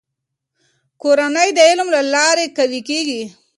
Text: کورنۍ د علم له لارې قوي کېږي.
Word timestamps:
کورنۍ 1.01 1.49
د 1.55 1.59
علم 1.69 1.87
له 1.95 2.01
لارې 2.13 2.45
قوي 2.57 2.81
کېږي. 2.89 3.23